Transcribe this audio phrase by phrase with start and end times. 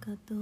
[0.00, 0.34] かと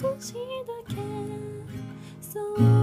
[0.00, 0.94] 少しだけ
[2.22, 2.79] そう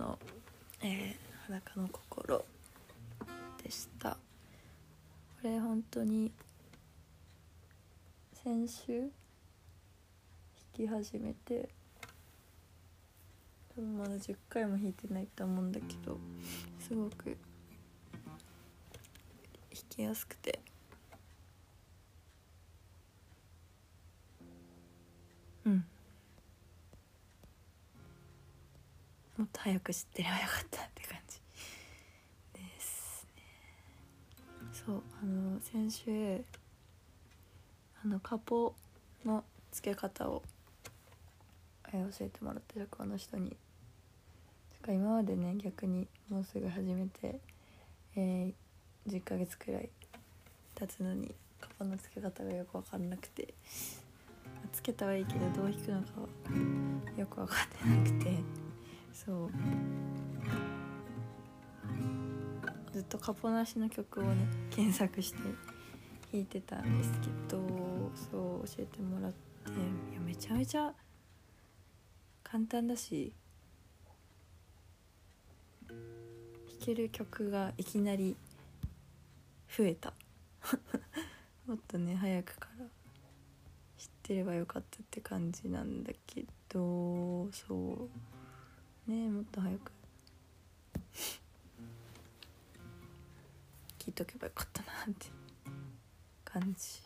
[0.00, 0.18] の、
[0.82, 1.16] えー、
[1.46, 2.44] 裸の心
[3.62, 4.16] でしたこ
[5.44, 6.32] れ本当に
[8.42, 9.10] 先週弾
[10.72, 11.68] き始めて
[13.76, 16.16] 多分まだ10回も弾いてないと思うんだけど
[16.78, 17.36] すごく弾
[19.90, 20.60] きやすくて。
[29.62, 31.38] 早く知ってればよかったって感じ。
[32.54, 33.26] です。
[33.36, 33.42] ね
[34.72, 36.44] そうあの先週
[38.02, 38.74] あのカポ
[39.24, 40.42] の付け方を
[41.92, 43.56] 教えてもらった職場の人に。
[44.80, 47.38] か今までね逆にもうすぐ始めて、
[48.16, 49.90] えー、10ヶ月くらい
[50.74, 53.52] 経つのにカポの付け方がよく分かんなくて。
[54.72, 58.59] つけたはいいけどどう弾くのかはよく分かってなくて。
[59.12, 59.50] そう。
[62.92, 65.38] ずっとカポなしの曲をね検索して
[66.32, 67.60] 弾いてたんですけど
[68.14, 70.92] そう教えてもらっていやめちゃめちゃ
[72.42, 73.32] 簡単だし
[75.88, 75.96] 弾
[76.80, 78.36] ける曲がいきなり
[79.76, 80.12] 増えた。
[81.66, 82.86] もっとね早くから
[83.96, 88.39] 知ってればよかったって感じなんだけどそう。
[89.10, 89.92] ねもっと早く。
[93.98, 95.40] 聞いとけばよかったなって。
[96.52, 97.00] 感じ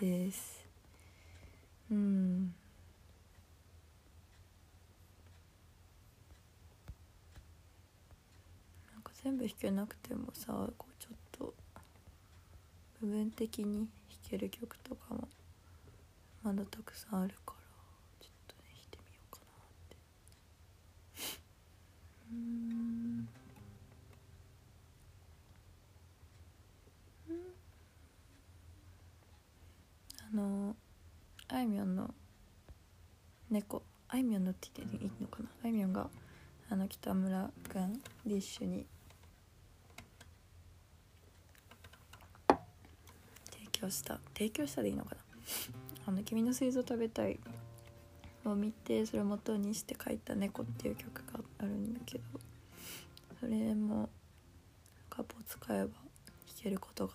[0.00, 0.64] です。
[1.90, 2.54] うん。
[8.92, 11.54] なんか全部弾けなくてもさこうちょっと
[13.00, 15.28] 部分的に弾ける曲とかも
[16.44, 17.56] まだたくさんあるから
[18.20, 19.96] ちょっとね弾いてみようかなって
[22.23, 22.23] うん
[30.32, 30.76] あの
[31.48, 32.12] あいみょんの
[33.50, 33.82] 猫。
[34.08, 35.48] あいみょんのって言っていいのかな。
[35.64, 36.08] あいみょんが
[36.70, 37.92] あの北村くん
[38.26, 38.86] ディッシュに。
[42.48, 44.18] 提供した。
[44.34, 45.20] 提供したでいいのかな。
[46.06, 47.38] あの「君の水蔵食べたい」
[48.44, 52.24] を見てそれを元にして書いた「猫」っていう曲がああるんだけど
[53.40, 54.08] それも
[55.08, 55.90] カポを使えば弾
[56.62, 57.14] けることが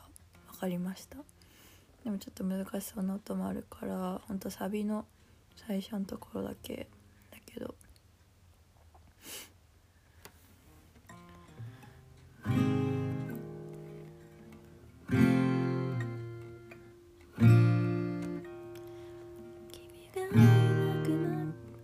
[0.52, 1.18] 分かりました。
[2.04, 5.06] でもちょっと難しそうな音もあるからほんとサビの
[5.68, 6.88] 最初のところだけ
[7.32, 7.76] だけど。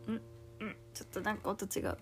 [0.08, 0.22] うん
[0.60, 0.76] うん。
[0.94, 1.98] ちょっとなんか音違う。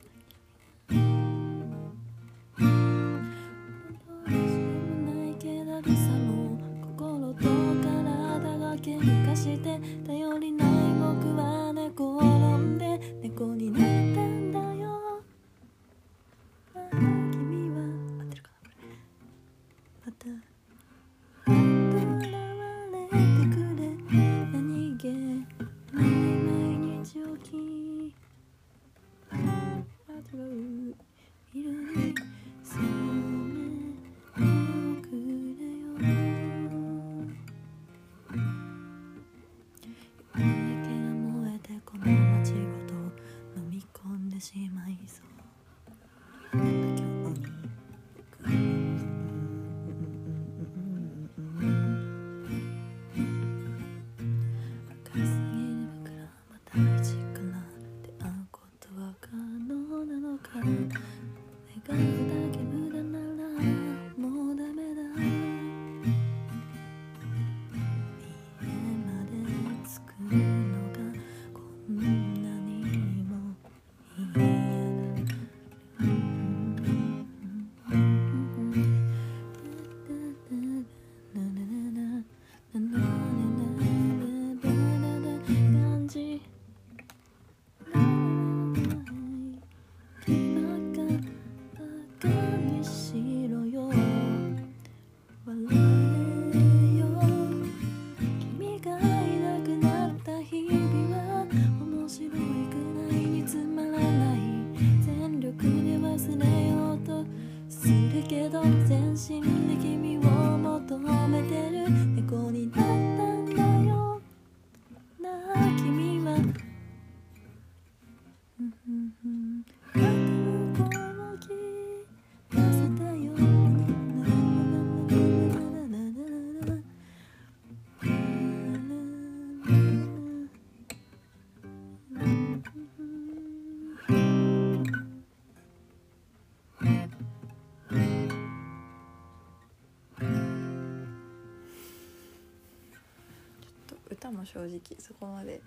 [144.32, 145.62] も正直そこまで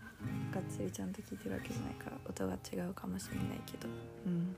[0.53, 3.89] がっつりちゃんと聴いてるわけじゃないから音が違うかもしれないけど
[4.27, 4.57] うん。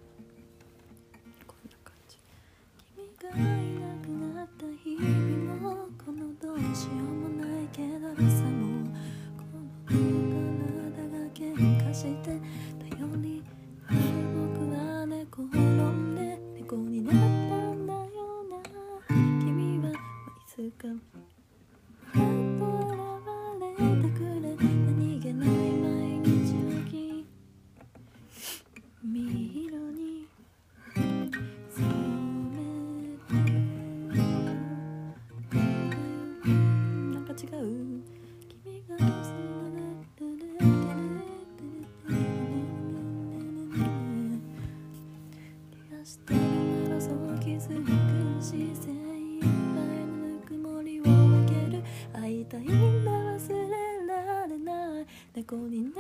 [55.49, 55.95] 虜になっ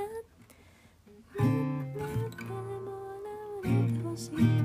[1.34, 4.57] てもらわれてほしい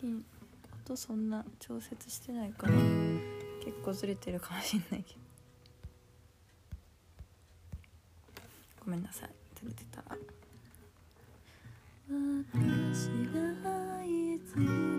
[0.00, 0.24] 近
[0.88, 2.72] 音そんな調節してないから
[3.64, 5.20] 結構ずれてるかもしんないけど。
[8.84, 9.30] ごめんなさい。
[9.60, 10.02] ずれてた。
[10.02, 10.16] ら
[12.54, 14.97] 私がいつ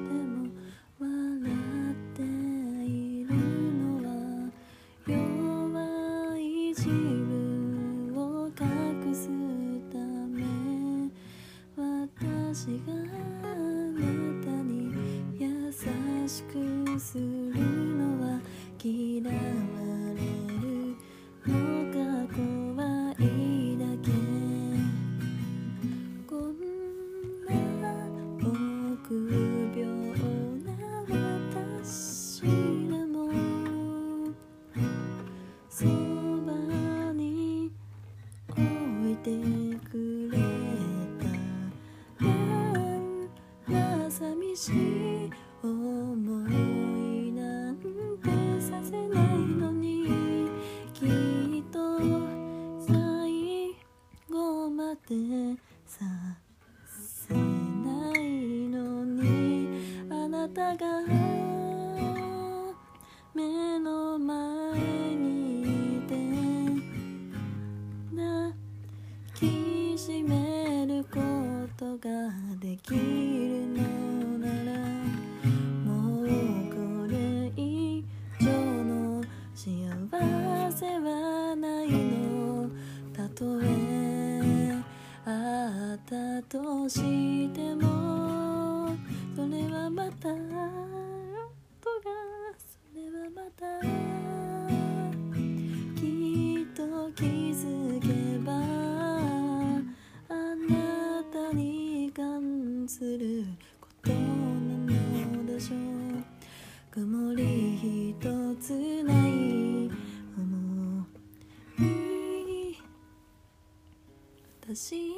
[114.69, 115.08] 可惜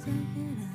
[0.00, 0.69] second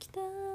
[0.00, 0.49] きた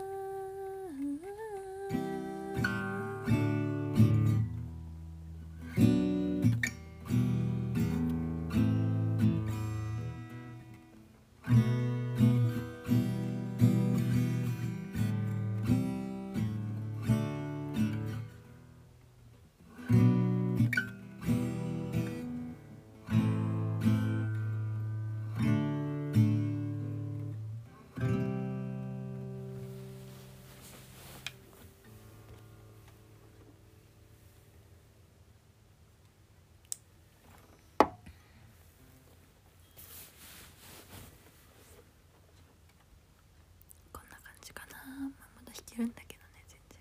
[45.75, 46.79] けるんだけどね全然。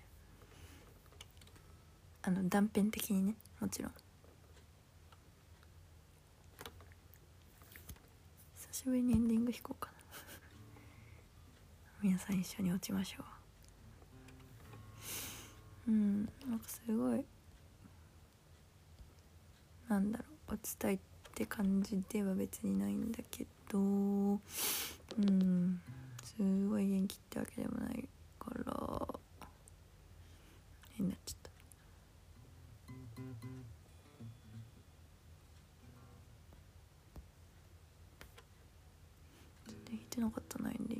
[2.23, 3.91] あの断片的にねもちろん。
[8.55, 9.95] 久しぶりにエンディング弾こうかな。
[12.01, 13.23] 皆さん一緒に落ちましょ
[15.87, 15.91] う。
[15.91, 17.23] うんなんかすごい
[19.87, 20.99] なんだろう落ちたいっ
[21.35, 24.41] て感じでは別にないんだけどう
[25.19, 25.79] ん
[26.23, 26.33] す
[26.67, 28.09] ごい元気ってわけでもない。
[28.45, 29.07] から。
[30.97, 31.49] 変になっちゃった。
[39.69, 40.94] ちょっと弾いてなかったないんで。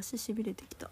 [0.00, 0.90] 足しびれてきた。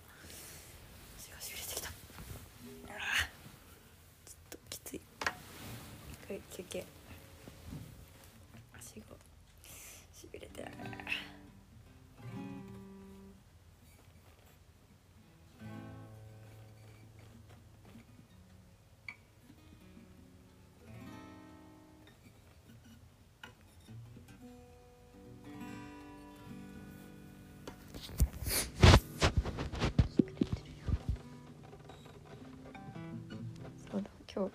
[34.39, 34.49] 今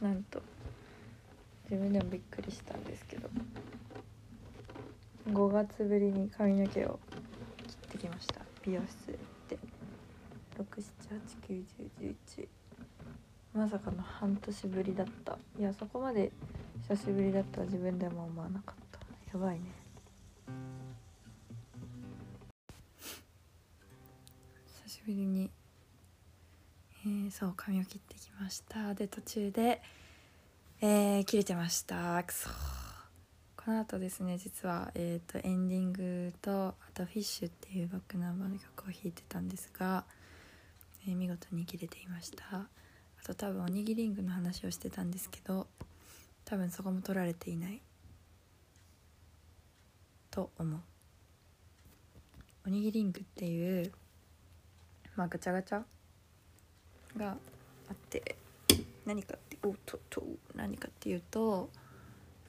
[0.00, 0.40] 日なんと。
[1.68, 3.28] 自分でもびっくりしたんですけど。
[5.26, 7.00] 5月ぶりに髪の毛を
[7.66, 8.40] 切ってきました。
[8.64, 9.58] 美容室で
[11.98, 12.48] 67891011
[13.52, 15.36] まさかの半年ぶりだった。
[15.58, 16.30] いやそこまで
[16.88, 19.00] 久しぶりだとは自分でも思わなかった。
[19.36, 19.64] やばいね。
[24.84, 25.50] 久しぶりに
[27.38, 28.94] そう髪を切ってきました。
[28.94, 29.80] で途中で、
[30.80, 32.20] えー切れてました。
[32.24, 32.50] くそ。
[33.56, 40.04] この後ですね実は、えー、とエンディングとあと「フィッシュ」っていうバックナンバーの曲を弾いてたんですが、
[41.06, 42.56] えー見事に切れていました。
[42.56, 42.68] あ
[43.24, 45.68] と多分おにぎりングの話をしてたんですけど
[46.44, 47.80] 多分そこも取られていない。
[50.32, 50.80] と思う。
[52.66, 53.92] おにぎりングっていう
[55.14, 55.84] まあガチャガチャ
[57.18, 57.36] が
[57.90, 58.36] あって
[59.04, 60.22] 何かっておっとっと
[60.54, 61.68] 何かっていうと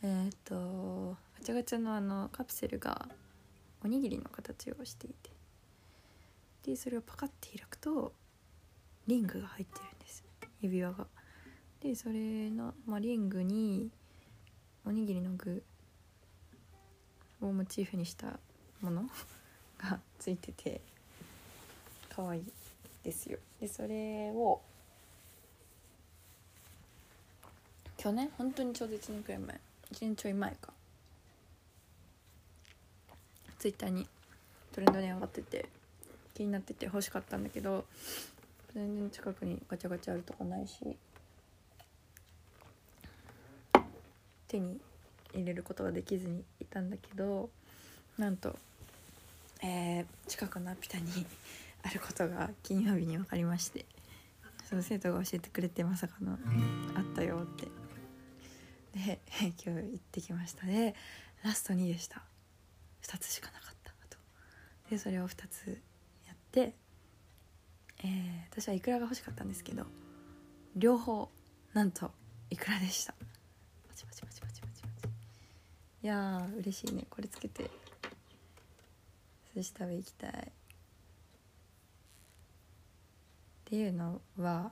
[0.02, 3.10] えっ、とガチャガチャのあのカプセルが
[3.84, 5.32] おにぎりの形をしていて
[6.64, 8.14] でそれをパカッて開くと
[9.08, 10.24] リングが入ってるんです
[10.62, 11.08] 指輪が。
[11.82, 13.90] でそれの、まあ、リングに
[14.86, 15.64] おにぎりの具
[17.42, 18.40] をモチーフにした
[18.82, 19.04] もの
[19.78, 20.82] がついてて
[22.10, 22.44] 可愛い
[23.04, 24.62] ですよでそれを
[27.98, 29.56] 去年本当にちょうど1年くらい前
[29.94, 30.74] 1年ちょい前か。
[33.60, 34.08] ツイッターに
[34.72, 35.68] トレンドに上がってて
[36.34, 37.84] 気になってて欲しかったんだけど
[38.74, 40.96] 全然近くにガチャガチャあるとこないし
[44.48, 44.80] 手に
[45.34, 47.50] 入れることができずにいたんだけど
[48.18, 48.56] なんと、
[49.62, 51.26] えー近くのアピタに
[51.84, 53.86] あることが金曜日に分かりまして
[54.70, 56.38] その生徒が教えてくれてまさかの
[56.96, 57.68] 「あったよ」って。
[58.94, 60.66] で 今日行ってきました。
[60.66, 60.96] で
[61.44, 62.24] ラスト2でした。
[63.02, 63.92] 2つしかなかった。
[63.92, 64.18] あと。
[64.90, 65.82] でそれを2つ
[66.28, 66.76] やって、
[68.00, 69.86] えー私はいくらが欲しかったんですけど
[70.76, 71.32] 両方
[71.74, 72.12] なんと
[72.50, 73.14] いくらでした。
[73.88, 75.10] パチパチパチパチパチパチ。
[76.04, 77.08] いやー嬉しいね。
[77.10, 77.72] これつけて
[79.56, 80.52] 寿司食べ行きたい
[83.70, 84.72] っていうのは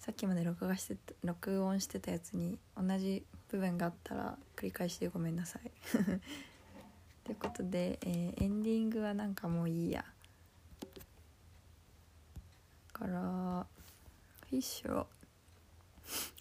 [0.00, 5.70] さっきまで録画して録音してたやつに同じ部分があったら繰り返してごめんなさい。
[7.22, 10.04] ということで、えーエンディングはなんかもういいや。
[12.92, 13.64] から
[14.50, 15.06] フィッシュを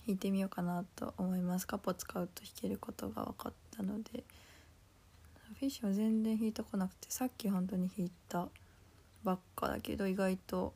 [0.07, 1.67] 弾いてみようかなと思います。
[1.67, 4.23] カポ使うと弾けることが分かったので。
[5.59, 8.49] フィッシュは全然弾いたこなくてさっき本当に弾いた
[9.23, 10.73] ばっかだけど意外と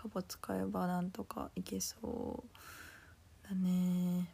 [0.00, 4.32] カポ使えばなんとかいけそうだね。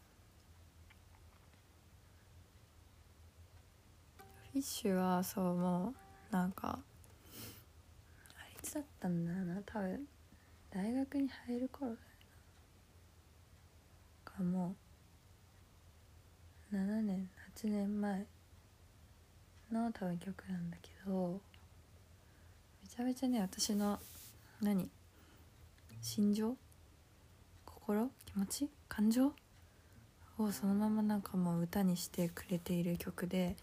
[4.53, 5.93] フィッシュはそうも
[6.31, 10.07] うなんかあいつだったんだろうな多分。
[10.71, 11.99] 大学に入る頃だよ
[14.25, 14.33] な。
[14.37, 14.77] かも
[16.73, 18.25] う7年8年前
[19.73, 21.41] の多分曲なんだけど
[22.85, 23.99] めちゃめちゃね私の
[24.63, 24.89] 何？
[26.01, 26.57] 心情？
[27.65, 28.11] 心？
[28.27, 28.71] 気持ち？
[28.89, 29.33] 感情？
[30.39, 33.57] をそのままなんかもう歌にしてくれている曲で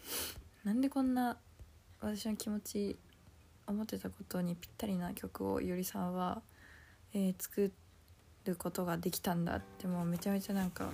[0.64, 1.38] なんでこんな
[2.02, 2.98] 私の気持ち
[3.68, 6.42] 思ってたことにぴったりな曲をいおりさんは、
[7.14, 7.72] えー作
[8.46, 10.90] ることができたんだってもうめちゃめちゃなんか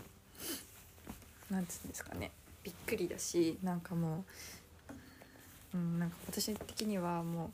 [1.50, 2.32] なんつうんですかね。
[2.64, 4.24] びっくりだしなんかも
[5.74, 7.50] う、うん、なんか私的にはも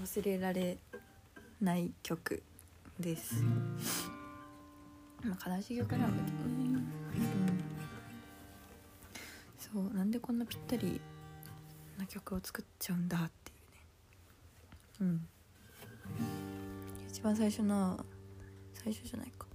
[0.00, 0.78] う忘れられ
[1.60, 2.42] ない曲。
[2.98, 3.42] です。
[5.24, 6.64] まあ悲しい曲なんだけどね。
[6.64, 6.88] うん、
[9.58, 11.00] そうなんでこんなぴったり
[11.98, 13.54] な曲を作っちゃうんだってい
[15.00, 15.10] うね。
[15.10, 15.28] うん。
[17.08, 18.04] 一番最初の
[18.74, 19.46] 最初じゃないか。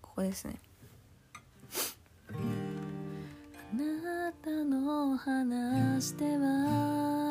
[0.00, 0.60] ここですね。
[2.28, 7.21] あなたの話では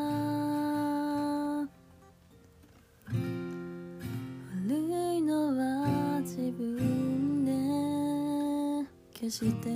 [9.32, 9.70] して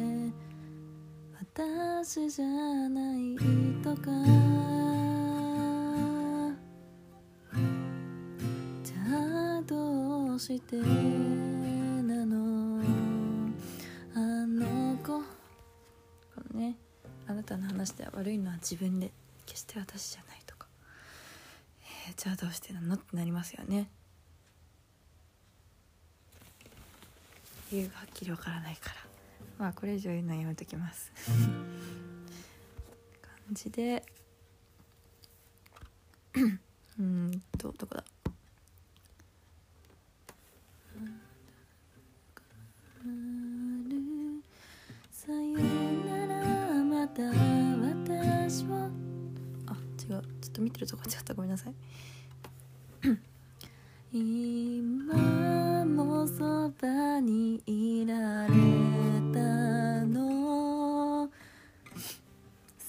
[1.41, 2.47] 私じゃ
[2.91, 3.35] ない
[3.83, 4.11] とか。
[8.85, 10.85] じゃあどうしてな
[12.27, 12.83] の？
[14.15, 15.07] あの子。
[15.07, 15.25] こ
[16.53, 16.77] のね。
[17.27, 19.11] あなたの話で悪いのは自分で。
[19.47, 20.67] 決して私じゃないとか、
[22.09, 22.97] えーじゃあどうしてなの？
[22.97, 23.89] ってなりますよね。
[27.73, 29.06] 理由がはっきりわからないから。
[29.59, 31.11] まあこれ以上言うのはやめときます。
[33.23, 34.03] 感じで。
[36.99, 38.05] うんとどこだ？
[45.11, 46.37] さよなら
[46.85, 48.91] また私を。
[49.67, 50.09] あ違う。
[50.09, 51.33] ちょっと見てるとこ違った。
[51.35, 51.75] ごめんなさい。
[54.13, 58.53] 今もそばにいられ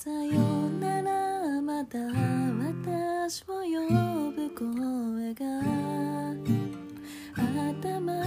[0.07, 0.39] さよ
[0.79, 5.43] ならまた私を呼ぶ声が。
[7.35, 8.23] 頭の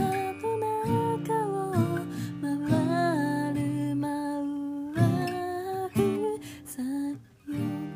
[0.58, 1.72] 中を
[2.42, 2.52] 回
[3.54, 4.04] る回
[5.96, 6.04] る
[6.66, 6.84] さよ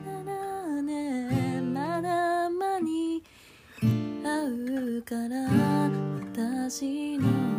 [0.06, 1.60] ならね。
[1.60, 3.22] まだ間に
[4.24, 4.26] 合
[4.98, 5.44] うから
[6.32, 7.53] 私の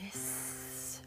[0.00, 1.02] です。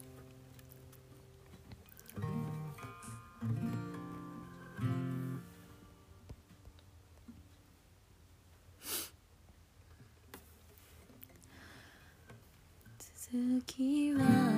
[13.31, 14.52] 続きは。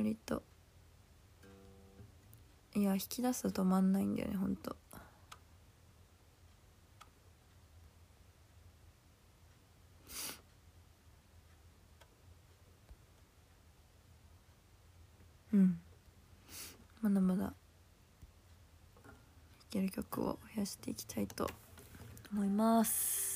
[0.00, 0.42] 割と。
[2.74, 4.76] いや引き出すと止まんないんだよねほんと。
[15.52, 15.80] うん。
[17.02, 17.42] まだまだ。
[17.42, 17.54] 弾
[19.68, 21.50] ける曲を増やしていきたいと
[22.32, 23.29] 思います。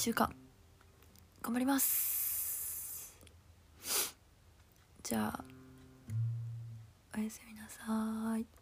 [0.00, 0.34] 週間。
[1.42, 3.14] 頑張ります。
[5.02, 5.44] じゃあ
[7.14, 8.59] おやすみなさい。